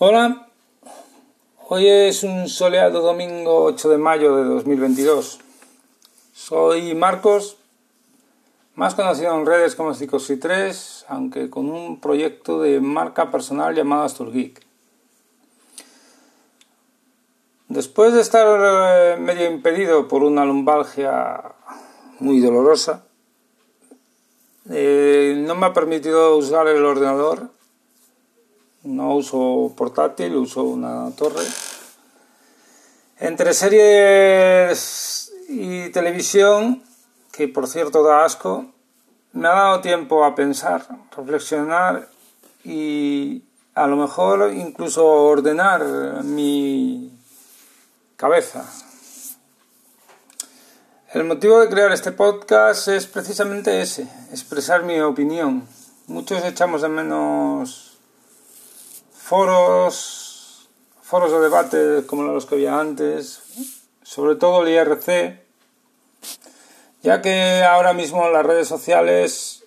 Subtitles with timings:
[0.00, 0.46] Hola,
[1.66, 5.40] hoy es un soleado domingo 8 de mayo de 2022.
[6.32, 7.56] Soy Marcos,
[8.76, 14.64] más conocido en redes como Psicosi3, aunque con un proyecto de marca personal llamado Asturgeek.
[17.66, 21.42] Después de estar eh, medio impedido por una lumbalgia
[22.20, 23.04] muy dolorosa,
[24.70, 27.57] eh, no me ha permitido usar el ordenador
[28.88, 31.44] no uso portátil, uso una torre.
[33.18, 36.82] Entre series y televisión,
[37.30, 38.66] que por cierto da asco,
[39.32, 42.08] me ha dado tiempo a pensar, reflexionar
[42.64, 47.12] y a lo mejor incluso ordenar mi
[48.16, 48.64] cabeza.
[51.12, 55.66] El motivo de crear este podcast es precisamente ese, expresar mi opinión.
[56.06, 57.87] Muchos echamos de menos
[59.28, 60.70] foros,
[61.02, 63.42] foros de debate como los que había antes,
[64.02, 65.38] sobre todo el IRC,
[67.02, 69.64] ya que ahora mismo en las redes sociales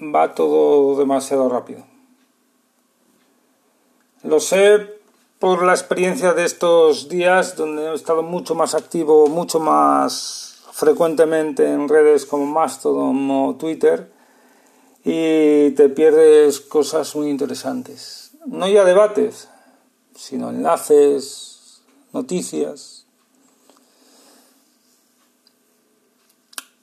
[0.00, 1.84] va todo demasiado rápido.
[4.22, 4.86] Lo sé
[5.38, 11.70] por la experiencia de estos días donde he estado mucho más activo, mucho más frecuentemente
[11.70, 14.10] en redes como Mastodon o Twitter
[15.04, 19.48] y te pierdes cosas muy interesantes no ya debates,
[20.14, 21.82] sino enlaces,
[22.12, 23.04] noticias.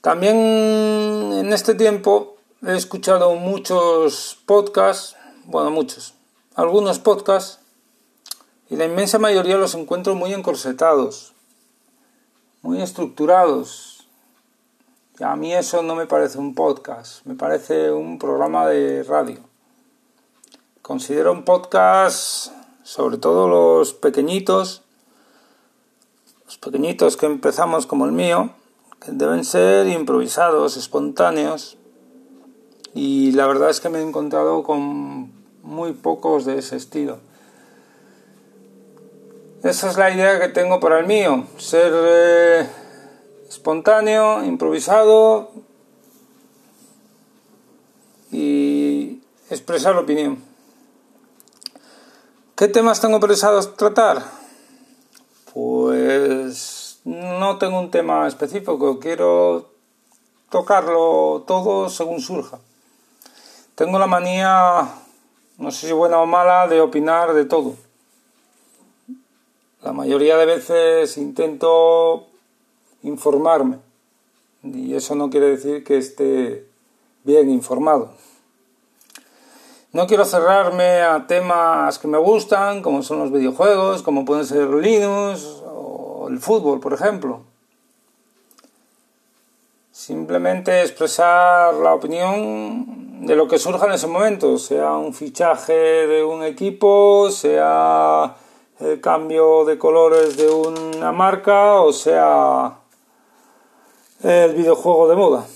[0.00, 6.14] También en este tiempo he escuchado muchos podcasts, bueno, muchos,
[6.54, 7.60] algunos podcasts,
[8.68, 11.32] y la inmensa mayoría los encuentro muy encorsetados,
[12.60, 14.06] muy estructurados.
[15.18, 19.53] Y a mí eso no me parece un podcast, me parece un programa de radio.
[20.84, 24.82] Considero un podcast, sobre todo los pequeñitos,
[26.44, 28.50] los pequeñitos que empezamos como el mío,
[29.00, 31.78] que deben ser improvisados, espontáneos,
[32.92, 35.32] y la verdad es que me he encontrado con
[35.62, 37.16] muy pocos de ese estilo.
[39.62, 42.68] Esa es la idea que tengo para el mío, ser eh,
[43.48, 45.50] espontáneo, improvisado
[48.30, 50.52] y expresar opinión.
[52.56, 54.22] ¿Qué temas tengo pensados tratar?
[55.52, 59.72] Pues no tengo un tema específico, quiero
[60.50, 62.60] tocarlo todo según surja.
[63.74, 64.88] Tengo la manía,
[65.58, 67.74] no sé si buena o mala, de opinar de todo.
[69.82, 72.28] La mayoría de veces intento
[73.02, 73.78] informarme
[74.62, 76.68] y eso no quiere decir que esté
[77.24, 78.12] bien informado.
[79.94, 84.68] No quiero cerrarme a temas que me gustan, como son los videojuegos, como pueden ser
[84.68, 87.42] Linux o el fútbol, por ejemplo.
[89.92, 96.24] Simplemente expresar la opinión de lo que surja en ese momento, sea un fichaje de
[96.24, 98.34] un equipo, sea
[98.80, 102.78] el cambio de colores de una marca o sea
[104.24, 105.46] el videojuego de moda.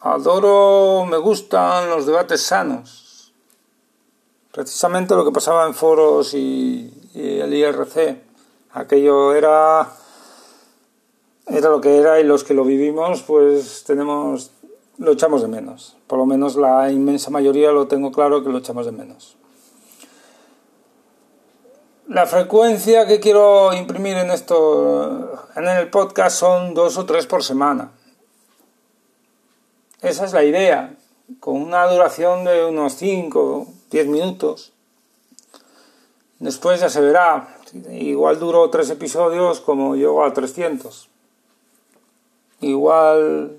[0.00, 3.32] Adoro, me gustan los debates sanos.
[4.52, 8.22] Precisamente lo que pasaba en foros y, el IRC.
[8.74, 9.88] Aquello era,
[11.46, 14.52] era lo que era y los que lo vivimos pues tenemos,
[14.98, 15.96] lo echamos de menos.
[16.06, 19.36] Por lo menos la inmensa mayoría lo tengo claro que lo echamos de menos.
[22.06, 27.42] La frecuencia que quiero imprimir en esto, en el podcast son dos o tres por
[27.42, 27.90] semana
[30.02, 30.94] esa es la idea,
[31.40, 34.72] con una duración de unos 5, 10 minutos.
[36.38, 37.56] Después ya se verá,
[37.90, 41.08] igual duro tres episodios como llego a 300.
[42.60, 43.56] Igual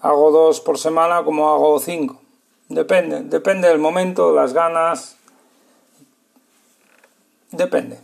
[0.00, 2.20] hago dos por semana como hago cinco.
[2.68, 5.16] Depende, depende del momento, las ganas.
[7.50, 7.98] Depende.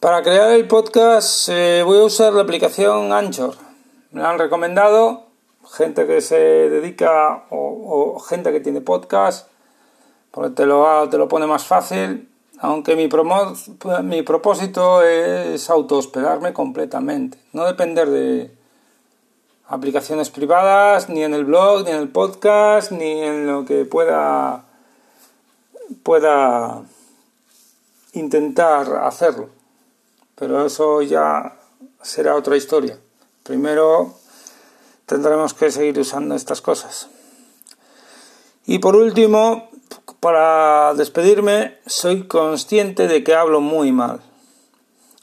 [0.00, 3.65] Para crear el podcast eh, voy a usar la aplicación Anchor
[4.10, 5.26] me lo han recomendado
[5.72, 9.48] gente que se dedica o, gente que tiene podcast,
[10.30, 13.08] porque te lo, te lo pone más fácil, aunque mi,
[14.02, 18.56] mi propósito es auto-hospedarme completamente, no depender de
[19.68, 24.64] aplicaciones privadas, ni en el blog, ni en el podcast, ni en lo que pueda,
[26.02, 26.82] pueda
[28.12, 29.50] intentar hacerlo.
[30.36, 31.58] Pero eso ya
[32.02, 32.98] será otra historia.
[33.46, 34.14] Primero
[35.06, 37.08] tendremos que seguir usando estas cosas.
[38.66, 39.70] Y por último,
[40.18, 44.20] para despedirme, soy consciente de que hablo muy mal.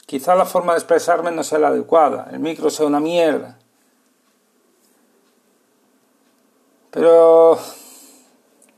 [0.06, 3.58] Quizá la forma de expresarme no sea la adecuada, el micro sea una mierda.
[6.90, 7.58] Pero,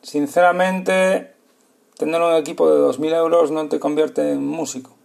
[0.03, 1.35] sinceramente,
[1.97, 4.96] tener un equipo de 2.000 euros no te convierte en músico.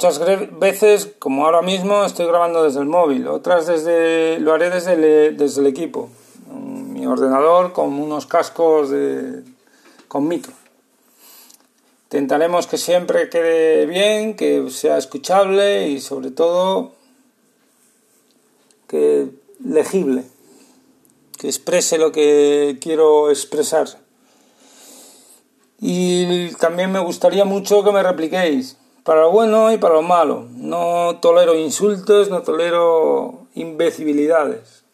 [0.00, 0.20] Muchas
[0.60, 4.92] veces, como ahora mismo, estoy grabando desde el móvil, otras desde, lo haré desde
[5.60, 6.08] el, equipo,
[6.54, 9.42] mi ordenador con unos cascos de,
[10.06, 10.52] con micro.
[12.04, 16.92] Intentaremos que siempre quede bien, que sea escuchable y sobre todo
[18.86, 19.30] que
[19.64, 20.22] legible,
[21.38, 23.88] que exprese lo que quiero expresar.
[25.80, 28.76] Y también me gustaría mucho que me repliquéis
[29.08, 30.48] para lo bueno y para lo malo.
[30.50, 34.84] No tolero insultos, no tolero imbecilidades.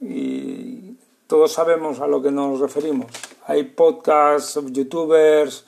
[0.00, 0.94] Y
[1.26, 3.10] todos sabemos a lo que nos referimos.
[3.48, 5.64] Hay podcasts, youtubers,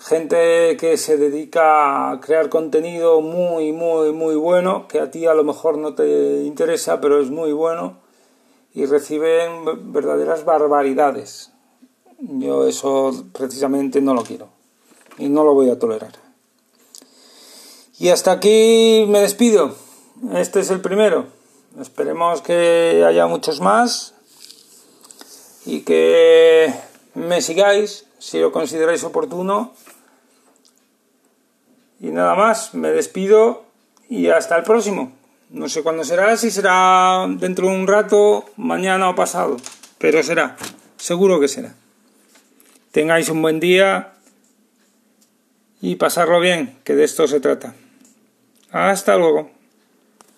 [0.00, 5.32] gente que se dedica a crear contenido muy, muy, muy bueno, que a ti a
[5.32, 8.00] lo mejor no te interesa, pero es muy bueno,
[8.74, 11.54] y reciben verdaderas barbaridades.
[12.18, 14.57] Yo eso precisamente no lo quiero
[15.18, 16.12] y no lo voy a tolerar.
[17.98, 19.74] Y hasta aquí me despido.
[20.34, 21.26] Este es el primero.
[21.80, 24.14] Esperemos que haya muchos más
[25.66, 26.72] y que
[27.14, 29.72] me sigáis si lo consideráis oportuno.
[32.00, 33.64] Y nada más, me despido
[34.08, 35.12] y hasta el próximo.
[35.50, 39.56] No sé cuándo será, si será dentro de un rato, mañana o pasado,
[39.98, 40.56] pero será,
[40.98, 41.74] seguro que será.
[42.92, 44.17] Tengáis un buen día
[45.80, 47.74] y pasarlo bien, que de esto se trata.
[48.70, 49.57] Hasta luego.